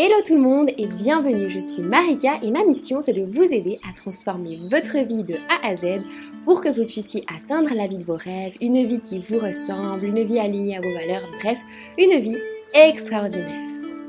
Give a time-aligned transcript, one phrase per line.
[0.00, 3.42] Hello tout le monde et bienvenue, je suis Marika et ma mission c'est de vous
[3.42, 6.02] aider à transformer votre vie de A à Z
[6.44, 10.04] pour que vous puissiez atteindre la vie de vos rêves, une vie qui vous ressemble,
[10.04, 11.58] une vie alignée à vos valeurs, bref,
[11.98, 12.38] une vie
[12.74, 13.60] extraordinaire.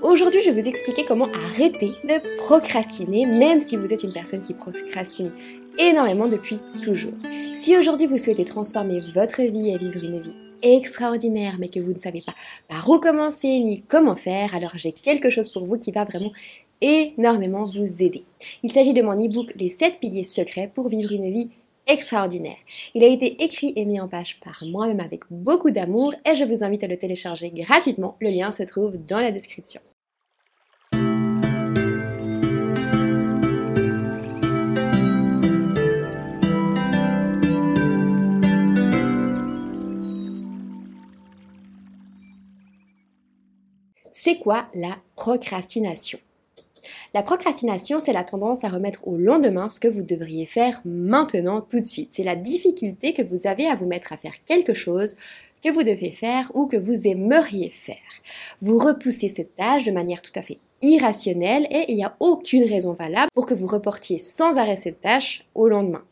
[0.03, 4.43] Aujourd'hui, je vais vous expliquer comment arrêter de procrastiner, même si vous êtes une personne
[4.43, 5.31] qui procrastine
[5.79, 7.13] énormément depuis toujours.
[7.55, 11.93] Si aujourd'hui vous souhaitez transformer votre vie et vivre une vie extraordinaire, mais que vous
[11.93, 12.33] ne savez pas
[12.67, 16.31] par où commencer ni comment faire, alors j'ai quelque chose pour vous qui va vraiment
[16.81, 18.23] énormément vous aider.
[18.63, 21.49] Il s'agit de mon e-book Les 7 piliers secrets pour vivre une vie
[21.87, 22.57] extraordinaire.
[22.93, 26.45] Il a été écrit et mis en page par moi-même avec beaucoup d'amour et je
[26.45, 28.15] vous invite à le télécharger gratuitement.
[28.21, 29.81] Le lien se trouve dans la description.
[44.29, 46.19] C'est quoi la procrastination?
[47.15, 51.61] La procrastination, c'est la tendance à remettre au lendemain ce que vous devriez faire maintenant
[51.61, 52.09] tout de suite.
[52.11, 55.15] C'est la difficulté que vous avez à vous mettre à faire quelque chose
[55.63, 57.95] que vous devez faire ou que vous aimeriez faire.
[58.61, 62.69] Vous repoussez cette tâche de manière tout à fait irrationnelle et il n'y a aucune
[62.69, 66.03] raison valable pour que vous reportiez sans arrêt cette tâche au lendemain.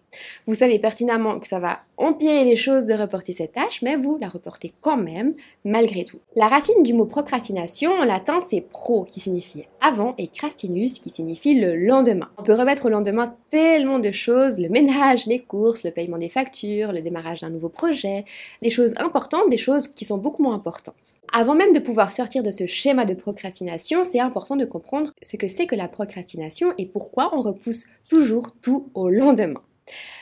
[0.46, 4.18] Vous savez pertinemment que ça va empirer les choses de reporter cette tâche, mais vous
[4.22, 5.34] la reportez quand même,
[5.66, 6.20] malgré tout.
[6.36, 11.10] La racine du mot procrastination en latin, c'est pro, qui signifie avant, et crastinus, qui
[11.10, 12.30] signifie le lendemain.
[12.38, 16.30] On peut remettre au lendemain tellement de choses, le ménage, les courses, le paiement des
[16.30, 18.26] factures, le démarrage d'un nouveau projet,
[18.62, 20.95] des choses importantes, des choses qui sont beaucoup moins importantes.
[21.34, 25.38] Avant même de pouvoir sortir de ce schéma de procrastination, c'est important de comprendre ce
[25.38, 29.62] que c'est que la procrastination et pourquoi on repousse toujours tout au lendemain.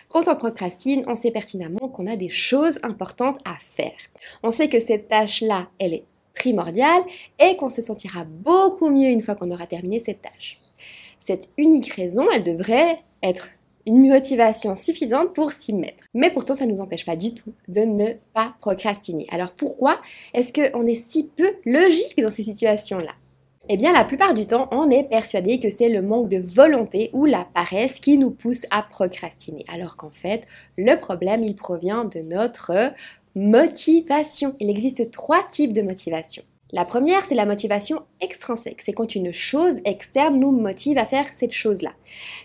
[0.09, 3.97] Quand on procrastine, on sait pertinemment qu'on a des choses importantes à faire.
[4.43, 7.03] On sait que cette tâche-là, elle est primordiale
[7.39, 10.59] et qu'on se sentira beaucoup mieux une fois qu'on aura terminé cette tâche.
[11.19, 13.47] Cette unique raison, elle devrait être
[13.87, 16.05] une motivation suffisante pour s'y mettre.
[16.13, 19.27] Mais pourtant, ça ne nous empêche pas du tout de ne pas procrastiner.
[19.31, 20.01] Alors pourquoi
[20.33, 23.13] est-ce qu'on est si peu logique dans ces situations-là?
[23.67, 27.09] Eh bien, la plupart du temps, on est persuadé que c'est le manque de volonté
[27.13, 29.65] ou la paresse qui nous pousse à procrastiner.
[29.73, 30.45] Alors qu'en fait,
[30.77, 32.93] le problème, il provient de notre
[33.35, 34.55] motivation.
[34.59, 36.43] Il existe trois types de motivation.
[36.71, 38.81] La première, c'est la motivation extrinsèque.
[38.81, 41.93] C'est quand une chose externe nous motive à faire cette chose-là.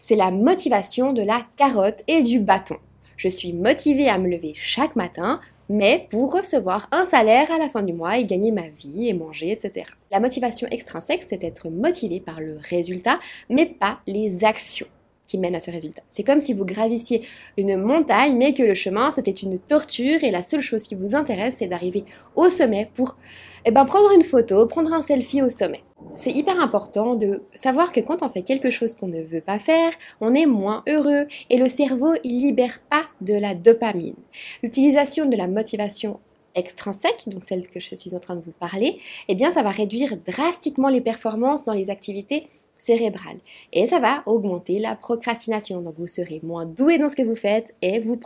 [0.02, 2.76] C'est la motivation de la carotte et du bâton.
[3.16, 7.70] Je suis motivé à me lever chaque matin mais pour recevoir un salaire à la
[7.70, 9.86] fin du mois et gagner ma vie et manger, etc.
[10.10, 14.88] La motivation extrinsèque, c'est être motivé par le résultat, mais pas les actions
[15.28, 16.02] qui mènent à ce résultat.
[16.10, 17.22] C'est comme si vous gravissiez
[17.56, 21.14] une montagne, mais que le chemin, c'était une torture et la seule chose qui vous
[21.14, 22.04] intéresse, c'est d'arriver
[22.34, 23.16] au sommet pour
[23.64, 25.82] eh ben, prendre une photo, prendre un selfie au sommet.
[26.16, 29.58] C'est hyper important de savoir que quand on fait quelque chose qu'on ne veut pas
[29.58, 34.16] faire, on est moins heureux et le cerveau, il libère pas de la dopamine.
[34.62, 36.20] L'utilisation de la motivation
[36.54, 38.98] extrinsèque, donc celle que je suis en train de vous parler,
[39.28, 42.48] eh bien ça va réduire drastiquement les performances dans les activités
[42.80, 43.38] cérébrales
[43.72, 45.80] et ça va augmenter la procrastination.
[45.80, 48.18] Donc vous serez moins doué dans ce que vous faites et vous,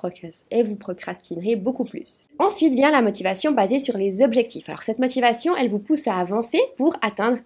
[0.50, 2.24] et vous procrastinerez beaucoup plus.
[2.38, 4.68] Ensuite vient la motivation basée sur les objectifs.
[4.68, 7.38] Alors cette motivation, elle vous pousse à avancer pour atteindre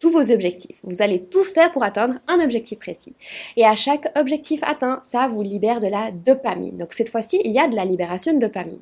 [0.00, 0.80] tous vos objectifs.
[0.82, 3.14] Vous allez tout faire pour atteindre un objectif précis.
[3.56, 6.76] Et à chaque objectif atteint, ça vous libère de la dopamine.
[6.76, 8.80] Donc cette fois-ci, il y a de la libération de dopamine.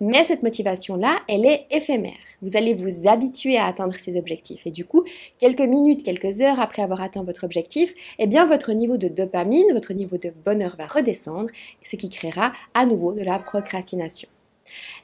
[0.00, 2.12] Mais cette motivation-là, elle est éphémère.
[2.42, 4.66] Vous allez vous habituer à atteindre ces objectifs.
[4.66, 5.04] Et du coup,
[5.38, 9.72] quelques minutes, quelques heures après avoir atteint votre objectif, eh bien votre niveau de dopamine,
[9.72, 11.50] votre niveau de bonheur va redescendre,
[11.82, 14.28] ce qui créera à nouveau de la procrastination.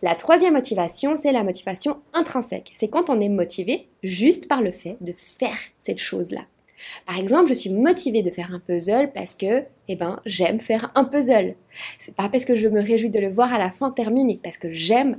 [0.02, 2.72] La troisième motivation, c'est la motivation intrinsèque.
[2.74, 6.42] C'est quand on est motivé juste par le fait de faire cette chose-là.
[7.06, 10.90] Par exemple, je suis motivée de faire un puzzle parce que, eh ben, j'aime faire
[10.94, 11.54] un puzzle.
[11.98, 14.56] C'est pas parce que je me réjouis de le voir à la fin terminé, parce
[14.56, 15.16] que j'aime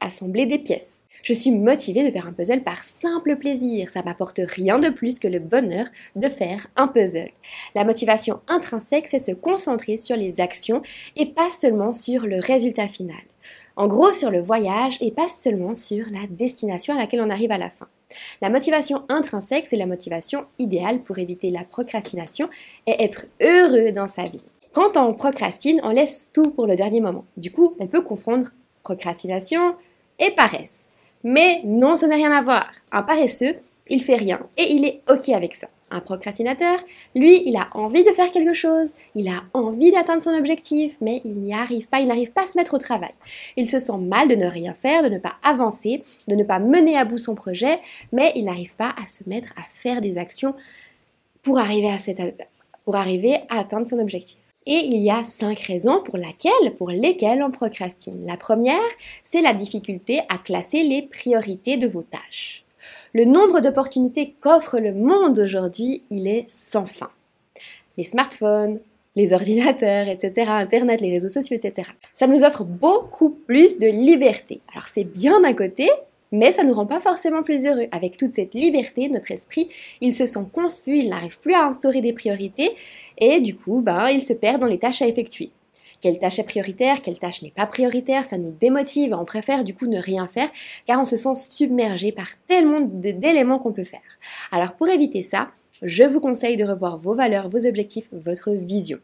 [0.00, 1.04] assembler des pièces.
[1.22, 3.90] Je suis motivée de faire un puzzle par simple plaisir.
[3.90, 7.30] Ça m'apporte rien de plus que le bonheur de faire un puzzle.
[7.74, 10.82] La motivation intrinsèque, c'est se concentrer sur les actions
[11.16, 13.16] et pas seulement sur le résultat final.
[13.78, 17.52] En gros, sur le voyage et pas seulement sur la destination à laquelle on arrive
[17.52, 17.86] à la fin.
[18.42, 22.50] La motivation intrinsèque, c'est la motivation idéale pour éviter la procrastination
[22.88, 24.42] et être heureux dans sa vie.
[24.72, 27.24] Quand on procrastine, on laisse tout pour le dernier moment.
[27.36, 28.48] Du coup, on peut confondre
[28.82, 29.76] procrastination
[30.18, 30.88] et paresse.
[31.22, 32.72] Mais non, ce n'a rien à voir.
[32.90, 33.54] Un paresseux,
[33.88, 35.68] il fait rien et il est OK avec ça.
[35.90, 36.78] Un procrastinateur,
[37.14, 41.22] lui, il a envie de faire quelque chose, il a envie d'atteindre son objectif, mais
[41.24, 43.12] il n'y arrive pas, il n'arrive pas à se mettre au travail.
[43.56, 46.58] Il se sent mal de ne rien faire, de ne pas avancer, de ne pas
[46.58, 47.80] mener à bout son projet,
[48.12, 50.54] mais il n'arrive pas à se mettre à faire des actions
[51.42, 51.88] pour arriver
[53.48, 54.38] à, atteindre son objectif.
[54.66, 58.26] Et il y a cinq raisons pour lesquelles on procrastine.
[58.26, 58.76] La première,
[59.24, 62.64] c'est la difficulté à classer les priorités de vos tâches.
[63.18, 67.10] Le nombre d'opportunités qu'offre le monde aujourd'hui, il est sans fin.
[67.96, 68.78] Les smartphones,
[69.16, 71.88] les ordinateurs, etc., Internet, les réseaux sociaux, etc.
[72.14, 74.60] Ça nous offre beaucoup plus de liberté.
[74.70, 75.90] Alors c'est bien d'un côté,
[76.30, 77.88] mais ça ne nous rend pas forcément plus heureux.
[77.90, 79.68] Avec toute cette liberté, notre esprit,
[80.00, 82.70] il se sent confus, il n'arrive plus à instaurer des priorités,
[83.18, 85.50] et du coup, ben, il se perd dans les tâches à effectuer
[86.00, 89.74] quelle tâche est prioritaire, quelle tâche n'est pas prioritaire, ça nous démotive, on préfère du
[89.74, 90.48] coup ne rien faire
[90.86, 94.00] car on se sent submergé par tellement d'éléments qu'on peut faire.
[94.52, 95.50] Alors pour éviter ça,
[95.82, 98.98] je vous conseille de revoir vos valeurs, vos objectifs, votre vision.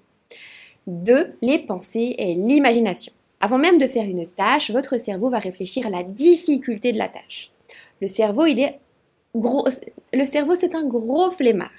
[0.86, 1.36] 2.
[1.40, 3.12] Les pensées et l'imagination.
[3.40, 7.08] Avant même de faire une tâche, votre cerveau va réfléchir à la difficulté de la
[7.08, 7.50] tâche.
[8.00, 8.78] Le cerveau, il est
[9.34, 9.66] gros.
[10.12, 11.70] Le cerveau, c'est un gros flemmard.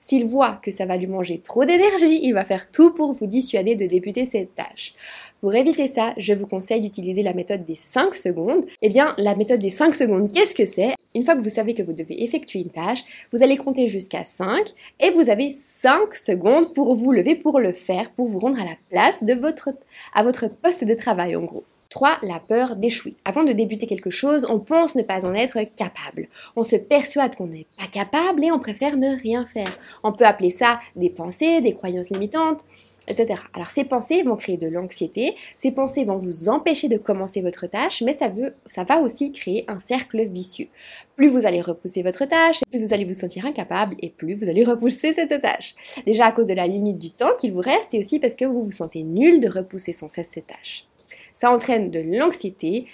[0.00, 3.26] S'il voit que ça va lui manger trop d'énergie, il va faire tout pour vous
[3.26, 4.94] dissuader de débuter cette tâche.
[5.40, 8.66] Pour éviter ça, je vous conseille d'utiliser la méthode des 5 secondes.
[8.82, 10.94] Eh bien, la méthode des 5 secondes, qu'est-ce que c'est?
[11.14, 13.02] Une fois que vous savez que vous devez effectuer une tâche,
[13.32, 14.62] vous allez compter jusqu'à 5
[15.00, 18.64] et vous avez 5 secondes pour vous lever pour le faire, pour vous rendre à
[18.64, 19.70] la place de votre,
[20.14, 21.64] à votre poste de travail en gros.
[21.90, 22.18] 3.
[22.22, 23.14] La peur d'échouer.
[23.24, 26.28] Avant de débuter quelque chose, on pense ne pas en être capable.
[26.54, 29.76] On se persuade qu'on n'est pas capable et on préfère ne rien faire.
[30.04, 32.60] On peut appeler ça des pensées, des croyances limitantes,
[33.08, 33.40] etc.
[33.54, 37.66] Alors ces pensées vont créer de l'anxiété, ces pensées vont vous empêcher de commencer votre
[37.66, 40.68] tâche, mais ça, veut, ça va aussi créer un cercle vicieux.
[41.16, 44.48] Plus vous allez repousser votre tâche, plus vous allez vous sentir incapable et plus vous
[44.48, 45.74] allez repousser cette tâche.
[46.06, 48.44] Déjà à cause de la limite du temps qu'il vous reste et aussi parce que
[48.44, 50.86] vous vous sentez nul de repousser sans cesse cette tâche
[51.32, 52.86] ça entraîne de l'anxiété,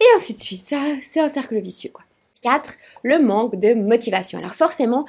[0.00, 0.64] et ainsi de suite.
[0.64, 2.04] Ça, c'est un cercle vicieux, quoi.
[2.42, 2.74] 4.
[3.04, 4.38] Le manque de motivation.
[4.38, 5.04] Alors forcément,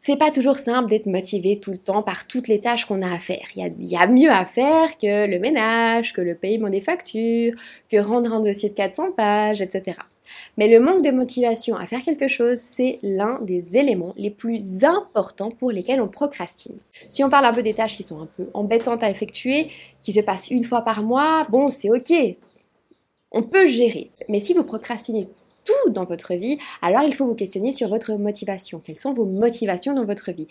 [0.00, 3.10] c'est pas toujours simple d'être motivé tout le temps par toutes les tâches qu'on a
[3.10, 3.46] à faire.
[3.56, 7.54] Il y, a, mieux à faire que le ménage, que le paiement des factures,
[7.90, 9.96] que rendre un dossier de 400 pages, etc.
[10.56, 14.84] Mais le manque de motivation à faire quelque chose, c'est l'un des éléments les plus
[14.84, 16.78] importants pour lesquels on procrastine.
[17.08, 19.68] Si on parle un peu des tâches qui sont un peu embêtantes à effectuer,
[20.02, 22.12] qui se passent une fois par mois, bon, c'est ok.
[23.32, 24.10] On peut gérer.
[24.28, 25.26] Mais si vous procrastinez
[25.64, 28.80] tout dans votre vie, alors il faut vous questionner sur votre motivation.
[28.84, 30.48] Quelles sont vos motivations dans votre vie?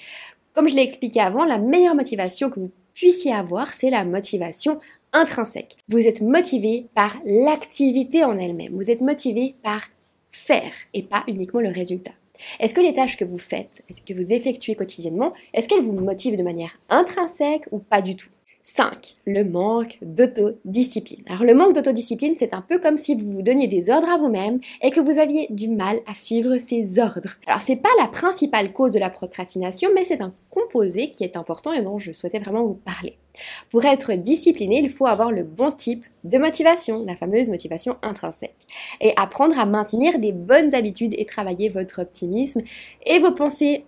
[0.53, 4.79] Comme je l'ai expliqué avant, la meilleure motivation que vous puissiez avoir, c'est la motivation
[5.13, 5.77] intrinsèque.
[5.87, 8.75] Vous êtes motivé par l'activité en elle-même.
[8.75, 9.81] Vous êtes motivé par
[10.29, 12.11] faire et pas uniquement le résultat.
[12.59, 15.93] Est-ce que les tâches que vous faites, est-ce que vous effectuez quotidiennement, est-ce qu'elles vous
[15.93, 18.29] motivent de manière intrinsèque ou pas du tout?
[18.65, 19.17] 5.
[19.25, 21.23] Le manque d'autodiscipline.
[21.29, 24.17] Alors le manque d'autodiscipline, c'est un peu comme si vous vous donniez des ordres à
[24.17, 27.35] vous-même et que vous aviez du mal à suivre ces ordres.
[27.45, 31.35] Alors c'est pas la principale cause de la procrastination, mais c'est un composé qui est
[31.35, 33.17] important et dont je souhaitais vraiment vous parler.
[33.69, 38.55] Pour être discipliné, il faut avoir le bon type de motivation, la fameuse motivation intrinsèque,
[39.01, 42.61] et apprendre à maintenir des bonnes habitudes et travailler votre optimisme
[43.05, 43.85] et vos pensées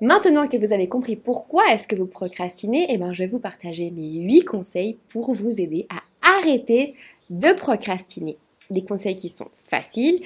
[0.00, 3.38] Maintenant que vous avez compris pourquoi est-ce que vous procrastinez, eh ben, je vais vous
[3.38, 6.00] partager mes 8 conseils pour vous aider à
[6.38, 6.94] arrêter
[7.28, 8.38] de procrastiner.
[8.70, 10.22] Des conseils qui sont faciles,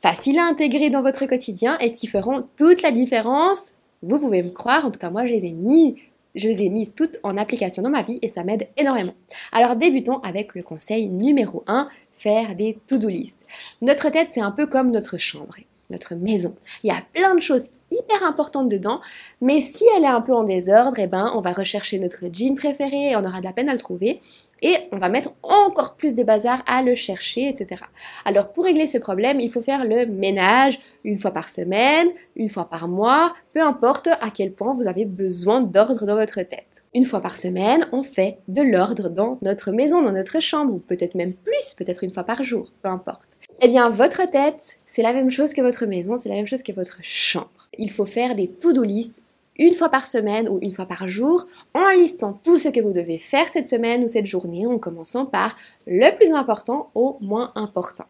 [0.00, 3.74] faciles à intégrer dans votre quotidien et qui feront toute la différence.
[4.02, 5.96] Vous pouvez me croire, en tout cas moi je les ai mis
[6.34, 9.12] je les ai mises toutes en application dans ma vie et ça m'aide énormément.
[9.52, 13.46] Alors débutons avec le conseil numéro 1, faire des to-do list.
[13.82, 15.56] Notre tête, c'est un peu comme notre chambre
[15.92, 16.56] notre maison.
[16.82, 19.00] Il y a plein de choses hyper importantes dedans,
[19.40, 22.56] mais si elle est un peu en désordre, eh ben, on va rechercher notre jean
[22.56, 24.20] préféré, on aura de la peine à le trouver,
[24.62, 27.82] et on va mettre encore plus de bazar à le chercher, etc.
[28.24, 32.48] Alors pour régler ce problème, il faut faire le ménage une fois par semaine, une
[32.48, 36.84] fois par mois, peu importe à quel point vous avez besoin d'ordre dans votre tête.
[36.94, 40.78] Une fois par semaine, on fait de l'ordre dans notre maison, dans notre chambre, ou
[40.78, 43.38] peut-être même plus, peut-être une fois par jour, peu importe.
[43.60, 46.62] Eh bien, votre tête, c'est la même chose que votre maison, c'est la même chose
[46.62, 47.68] que votre chambre.
[47.78, 49.22] Il faut faire des to-do list
[49.58, 52.92] une fois par semaine ou une fois par jour en listant tout ce que vous
[52.92, 55.56] devez faire cette semaine ou cette journée en commençant par
[55.86, 58.06] le plus important au moins important.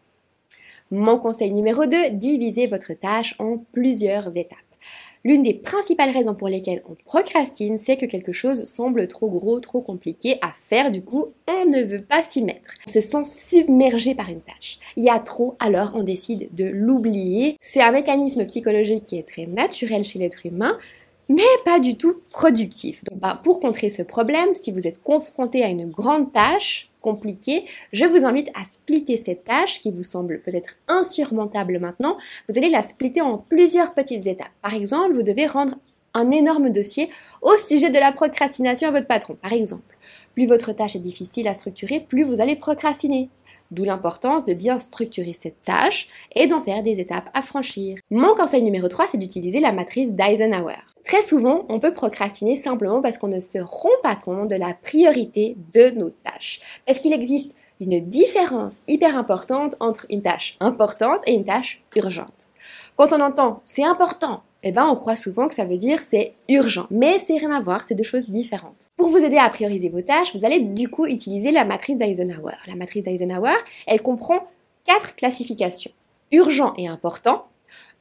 [0.91, 4.57] Mon conseil numéro 2, divisez votre tâche en plusieurs étapes.
[5.25, 9.61] L'une des principales raisons pour lesquelles on procrastine, c'est que quelque chose semble trop gros,
[9.61, 12.71] trop compliqué à faire, du coup, on ne veut pas s'y mettre.
[12.85, 14.79] On se sent submergé par une tâche.
[14.97, 17.57] Il y a trop, alors on décide de l'oublier.
[17.61, 20.77] C'est un mécanisme psychologique qui est très naturel chez l'être humain,
[21.29, 23.05] mais pas du tout productif.
[23.05, 27.65] Donc, bah, pour contrer ce problème, si vous êtes confronté à une grande tâche, compliquée,
[27.91, 32.17] je vous invite à splitter cette tâche qui vous semble peut-être insurmontable maintenant.
[32.49, 34.49] Vous allez la splitter en plusieurs petites étapes.
[34.63, 35.75] Par exemple, vous devez rendre
[36.15, 37.09] un énorme dossier
[37.41, 39.92] au sujet de la procrastination à votre patron, par exemple.
[40.33, 43.29] Plus votre tâche est difficile à structurer, plus vous allez procrastiner.
[43.71, 47.97] D'où l'importance de bien structurer cette tâche et d'en faire des étapes à franchir.
[48.09, 50.79] Mon conseil numéro 3, c'est d'utiliser la matrice d'Eisenhower.
[51.05, 54.73] Très souvent, on peut procrastiner simplement parce qu'on ne se rend pas compte de la
[54.73, 56.61] priorité de nos tâches.
[56.85, 62.49] Parce qu'il existe une différence hyper importante entre une tâche importante et une tâche urgente.
[62.95, 66.33] Quand on entend c'est important, eh ben on croit souvent que ça veut dire c'est
[66.49, 68.89] urgent, mais c'est rien à voir, c'est deux choses différentes.
[68.97, 72.55] Pour vous aider à prioriser vos tâches, vous allez du coup utiliser la matrice d'Eisenhower.
[72.67, 74.47] La matrice d'Eisenhower, elle comprend
[74.85, 75.91] quatre classifications.
[76.31, 77.45] Urgent et important,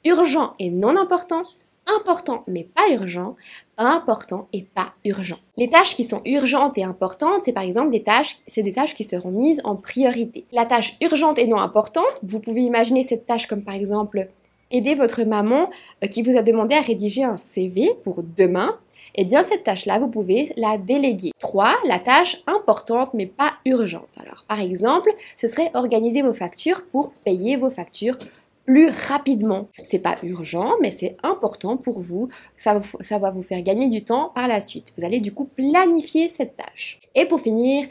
[0.04, 1.42] urgent et non important,
[1.86, 3.36] important mais pas urgent,
[3.76, 5.38] important et pas urgent.
[5.56, 8.94] Les tâches qui sont urgentes et importantes, c'est par exemple des tâches, c'est des tâches
[8.94, 10.46] qui seront mises en priorité.
[10.52, 14.28] La tâche urgente et non importante, vous pouvez imaginer cette tâche comme par exemple
[14.72, 15.70] aider votre maman
[16.02, 18.78] euh, qui vous a demandé à rédiger un CV pour demain.
[19.14, 21.32] Eh bien, cette tâche-là, vous pouvez la déléguer.
[21.38, 21.74] 3.
[21.86, 24.08] La tâche importante mais pas urgente.
[24.20, 28.16] Alors, par exemple, ce serait organiser vos factures pour payer vos factures
[28.64, 29.68] plus rapidement.
[29.84, 32.28] C'est pas urgent, mais c'est important pour vous.
[32.56, 32.80] Ça,
[33.18, 34.92] va vous faire gagner du temps par la suite.
[34.96, 37.00] Vous allez du coup planifier cette tâche.
[37.14, 37.86] Et pour finir,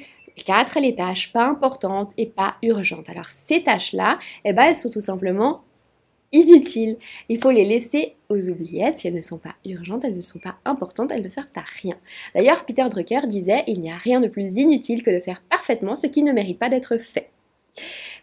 [0.46, 0.80] 4.
[0.80, 3.10] Les tâches pas importantes et pas urgentes.
[3.10, 5.62] Alors ces tâches-là, eh ben, elles sont tout simplement
[6.32, 6.98] inutiles.
[7.30, 9.02] Il faut les laisser aux oubliettes.
[9.06, 11.98] Elles ne sont pas urgentes, elles ne sont pas importantes, elles ne servent à rien.
[12.36, 15.96] D'ailleurs, Peter Drucker disait, il n'y a rien de plus inutile que de faire parfaitement
[15.96, 17.30] ce qui ne mérite pas d'être fait.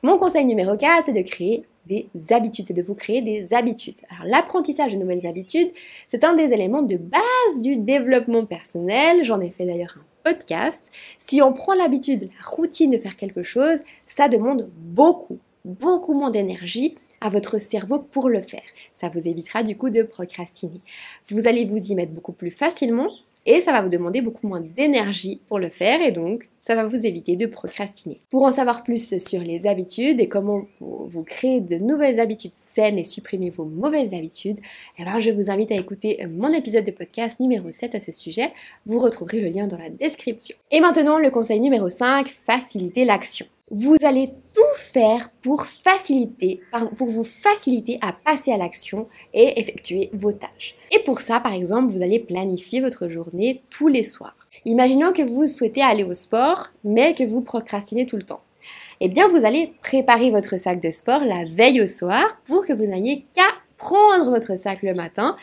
[0.02, 3.96] Mon conseil numéro 4, c'est de créer des habitudes, c'est de vous créer des habitudes.
[4.10, 5.70] Alors l'apprentissage de nouvelles habitudes,
[6.06, 9.24] c'est un des éléments de base du développement personnel.
[9.24, 10.92] J'en ai fait d'ailleurs un podcast.
[11.18, 15.38] Si on prend l'habitude, la routine de faire quelque chose, ça demande beaucoup,
[15.68, 18.62] beaucoup moins d'énergie à votre cerveau pour le faire.
[18.92, 20.80] Ça vous évitera du coup de procrastiner.
[21.28, 23.08] Vous allez vous y mettre beaucoup plus facilement
[23.46, 26.86] et ça va vous demander beaucoup moins d'énergie pour le faire et donc ça va
[26.86, 28.20] vous éviter de procrastiner.
[28.30, 32.98] Pour en savoir plus sur les habitudes et comment vous créer de nouvelles habitudes saines
[32.98, 34.58] et supprimer vos mauvaises habitudes,
[34.98, 38.12] eh ben, je vous invite à écouter mon épisode de podcast numéro 7 à ce
[38.12, 38.52] sujet.
[38.84, 40.56] Vous retrouverez le lien dans la description.
[40.70, 43.46] Et maintenant, le conseil numéro 5, faciliter l'action.
[43.70, 46.60] Vous allez tout faire pour faciliter,
[46.96, 50.74] pour vous faciliter à passer à l'action et effectuer vos tâches.
[50.90, 54.36] Et pour ça, par exemple, vous allez planifier votre journée tous les soirs.
[54.64, 58.40] Imaginons que vous souhaitez aller au sport, mais que vous procrastinez tout le temps.
[59.00, 62.72] Eh bien, vous allez préparer votre sac de sport la veille au soir pour que
[62.72, 63.42] vous n'ayez qu'à
[63.76, 65.36] prendre votre sac le matin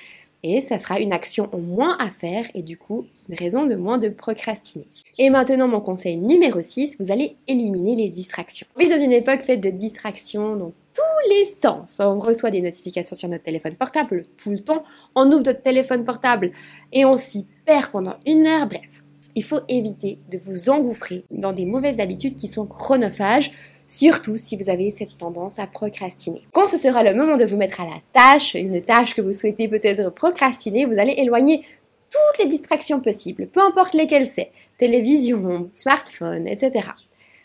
[0.43, 3.75] et ça sera une action en moins à faire et du coup une raison de
[3.75, 4.87] moins de procrastiner.
[5.17, 8.67] Et maintenant mon conseil numéro 6, vous allez éliminer les distractions.
[8.75, 12.01] On vit dans une époque faite de distractions dans tous les sens.
[12.03, 14.83] On reçoit des notifications sur notre téléphone portable tout le temps,
[15.15, 16.51] on ouvre notre téléphone portable
[16.91, 19.03] et on s'y perd pendant une heure, bref.
[19.35, 23.51] Il faut éviter de vous engouffrer dans des mauvaises habitudes qui sont chronophages,
[23.87, 26.41] surtout si vous avez cette tendance à procrastiner.
[26.51, 29.33] Quand ce sera le moment de vous mettre à la tâche, une tâche que vous
[29.33, 31.63] souhaitez peut-être procrastiner, vous allez éloigner
[32.15, 36.87] toutes les distractions possibles, peu importe lesquelles c'est, télévision, smartphone, etc.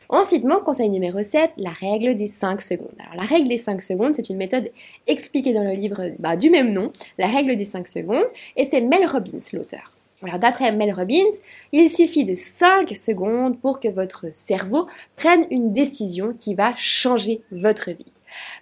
[0.09, 2.89] Ensuite, conseil numéro 7, la règle des 5 secondes.
[2.99, 4.71] Alors la règle des 5 secondes, c'est une méthode
[5.07, 8.81] expliquée dans le livre bah, du même nom, la règle des 5 secondes, et c'est
[8.81, 9.93] Mel Robbins l'auteur.
[10.23, 11.31] Alors d'après Mel Robbins,
[11.73, 17.41] il suffit de 5 secondes pour que votre cerveau prenne une décision qui va changer
[17.53, 18.13] votre vie.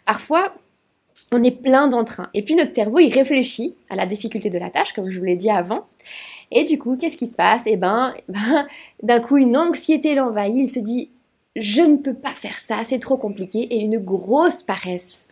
[0.05, 0.55] Parfois,
[1.33, 4.71] on est plein d'entrain et puis notre cerveau, il réfléchit à la difficulté de la
[4.71, 5.87] tâche, comme je vous l'ai dit avant.
[6.51, 7.63] Et du coup, qu'est-ce qui se passe?
[7.67, 8.67] Eh ben, ben
[9.03, 10.57] d'un coup, une anxiété l'envahit.
[10.57, 11.11] Il se dit,
[11.57, 15.27] je ne peux pas faire ça, c'est trop compliqué, et une grosse paresse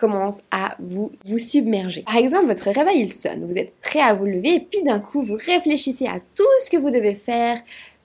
[0.00, 2.02] commence à vous, vous submerger.
[2.02, 4.98] Par exemple, votre réveil, il sonne, vous êtes prêt à vous lever et puis d'un
[4.98, 7.60] coup, vous réfléchissez à tout ce que vous devez faire,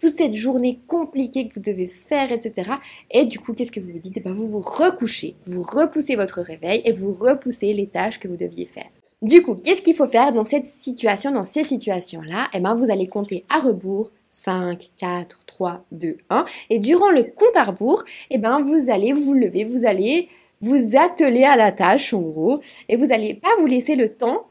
[0.05, 2.69] toute cette journée compliquée que vous devez faire, etc.
[3.09, 4.13] Et du coup, qu'est-ce que vous vous dites?
[4.17, 8.27] Eh ben, Vous vous recouchez, vous repoussez votre réveil et vous repoussez les tâches que
[8.27, 8.85] vous deviez faire.
[9.23, 12.49] Du coup, qu'est-ce qu'il faut faire dans cette situation, dans ces situations-là?
[12.53, 16.45] Eh bien, vous allez compter à rebours 5, 4, 3, 2, 1.
[16.69, 20.29] Et durant le compte à rebours, eh ben, vous allez vous lever, vous allez
[20.61, 22.59] vous atteler à la tâche en gros
[22.89, 24.45] et vous n'allez pas vous laisser le temps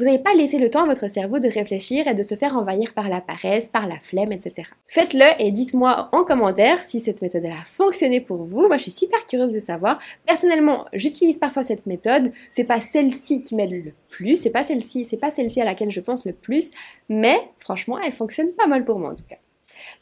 [0.00, 2.56] Vous n'avez pas laissé le temps à votre cerveau de réfléchir et de se faire
[2.56, 4.66] envahir par la paresse, par la flemme, etc.
[4.86, 8.66] Faites-le et dites-moi en commentaire si cette méthode a fonctionné pour vous.
[8.66, 9.98] Moi, je suis super curieuse de savoir.
[10.24, 12.32] Personnellement, j'utilise parfois cette méthode.
[12.48, 15.90] C'est pas celle-ci qui m'aide le plus, c'est pas celle-ci, c'est pas celle-ci à laquelle
[15.90, 16.70] je pense le plus,
[17.10, 19.36] mais franchement, elle fonctionne pas mal pour moi en tout cas.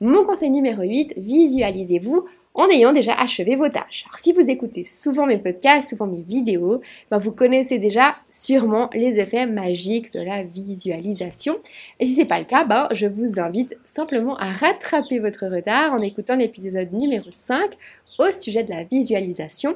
[0.01, 2.25] Mon conseil numéro 8, visualisez-vous
[2.55, 4.05] en ayant déjà achevé vos tâches.
[4.09, 8.91] Alors si vous écoutez souvent mes podcasts, souvent mes vidéos, ben, vous connaissez déjà sûrement
[8.95, 11.57] les effets magiques de la visualisation.
[12.01, 15.47] Et si ce n'est pas le cas, ben, je vous invite simplement à rattraper votre
[15.47, 17.71] retard en écoutant l'épisode numéro 5
[18.19, 19.75] au sujet de la visualisation.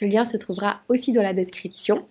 [0.00, 2.04] Le lien se trouvera aussi dans la description.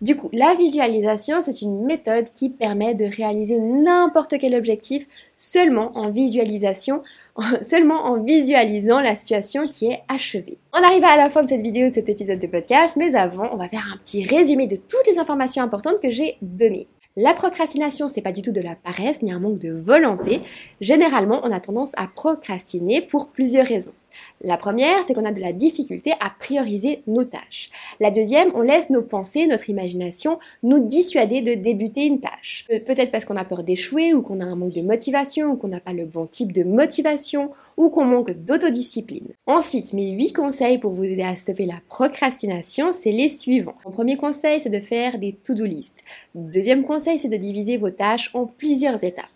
[0.00, 5.96] Du coup, la visualisation, c'est une méthode qui permet de réaliser n'importe quel objectif seulement
[5.96, 7.04] en visualisation,
[7.62, 10.58] seulement en visualisant la situation qui est achevée.
[10.72, 13.48] On arrive à la fin de cette vidéo, de cet épisode de podcast, mais avant,
[13.52, 16.88] on va faire un petit résumé de toutes les informations importantes que j'ai données.
[17.16, 20.40] La procrastination, c'est pas du tout de la paresse ni un manque de volonté.
[20.80, 23.92] Généralement, on a tendance à procrastiner pour plusieurs raisons.
[24.40, 27.70] La première, c'est qu'on a de la difficulté à prioriser nos tâches.
[28.00, 32.66] La deuxième, on laisse nos pensées, notre imagination nous dissuader de débuter une tâche.
[32.68, 35.68] Peut-être parce qu'on a peur d'échouer ou qu'on a un manque de motivation ou qu'on
[35.68, 39.28] n'a pas le bon type de motivation ou qu'on manque d'autodiscipline.
[39.46, 43.74] Ensuite, mes 8 conseils pour vous aider à stopper la procrastination, c'est les suivants.
[43.84, 45.98] Mon premier conseil, c'est de faire des to-do list.
[46.34, 49.26] Deuxième conseil, c'est de diviser vos tâches en plusieurs étapes.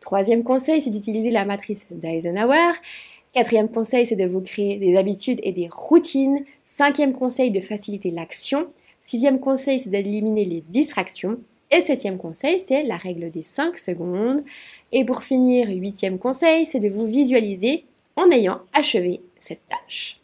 [0.00, 2.72] Troisième conseil, c'est d'utiliser la matrice d'Eisenhower.
[3.32, 6.44] Quatrième conseil, c'est de vous créer des habitudes et des routines.
[6.64, 8.68] Cinquième conseil, de faciliter l'action.
[9.00, 11.38] Sixième conseil, c'est d'éliminer les distractions.
[11.70, 14.42] Et septième conseil, c'est la règle des 5 secondes.
[14.90, 17.84] Et pour finir, huitième conseil, c'est de vous visualiser
[18.16, 20.20] en ayant achevé cette tâche.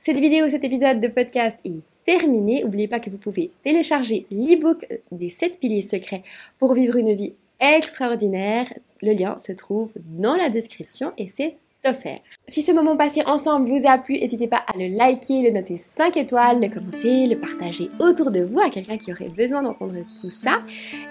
[0.00, 2.62] Cette vidéo, cet épisode de podcast est terminé.
[2.62, 6.22] N'oubliez pas que vous pouvez télécharger l'ebook des 7 piliers secrets
[6.58, 8.72] pour vivre une vie extraordinaire.
[9.02, 12.18] Le lien se trouve dans la description et c'est offert.
[12.46, 15.76] Si ce moment passé ensemble vous a plu, n'hésitez pas à le liker, le noter
[15.76, 19.94] 5 étoiles, le commenter, le partager autour de vous à quelqu'un qui aurait besoin d'entendre
[20.20, 20.62] tout ça.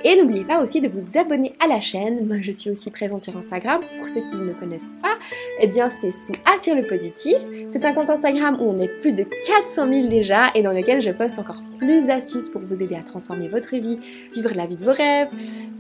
[0.03, 2.25] Et n'oubliez pas aussi de vous abonner à la chaîne.
[2.25, 3.81] Moi, je suis aussi présente sur Instagram.
[3.97, 5.17] Pour ceux qui ne me connaissent pas,
[5.62, 7.38] eh bien, c'est sous Attire le positif.
[7.67, 11.01] C'est un compte Instagram où on est plus de 400 000 déjà et dans lequel
[11.01, 14.00] je poste encore plus d'astuces pour vous aider à transformer votre vie,
[14.34, 15.29] vivre la vie de vos rêves.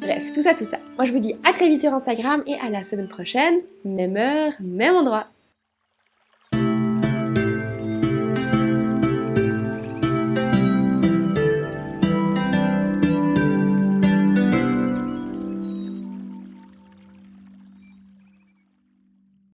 [0.01, 0.77] Bref, tout ça, tout ça.
[0.95, 3.55] Moi, je vous dis à très vite sur Instagram et à la semaine prochaine.
[3.85, 5.27] Même heure, même endroit.